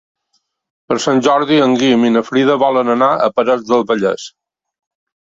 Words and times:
Per 0.91 0.97
Sant 1.03 1.21
Jordi 1.27 1.59
en 1.67 1.77
Guim 1.83 2.07
i 2.09 2.13
na 2.17 2.25
Frida 2.31 2.57
volen 2.67 2.93
anar 2.97 3.13
a 3.15 3.31
Parets 3.39 3.71
del 3.73 3.89
Vallès. 3.93 4.31